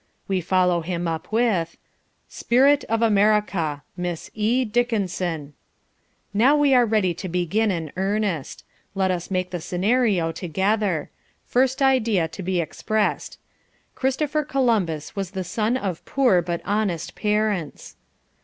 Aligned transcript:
We 0.27 0.41
follow 0.41 0.81
him 0.81 1.07
up 1.07 1.31
with 1.31 1.77
SPIRIT 2.27 2.83
OF 2.85 3.03
AMERICA.. 3.03 3.83
Miss 3.95 4.31
E. 4.33 4.65
Dickenson 4.65 5.53
Now, 6.33 6.57
we 6.57 6.73
are 6.73 6.87
ready 6.87 7.13
to 7.13 7.29
begin 7.29 7.69
in 7.69 7.91
earnest. 7.95 8.63
Let 8.95 9.11
us 9.11 9.29
make 9.29 9.51
the 9.51 9.61
scenario 9.61 10.31
together. 10.31 11.11
First 11.45 11.83
idea 11.83 12.27
to 12.27 12.41
be 12.41 12.59
expressed: 12.59 13.37
"Christopher 13.93 14.43
Columbus 14.43 15.15
was 15.15 15.29
the 15.37 15.43
son 15.43 15.77
of 15.77 16.03
poor 16.03 16.41
but 16.41 16.61
honest 16.65 17.13
parents." 17.13 17.95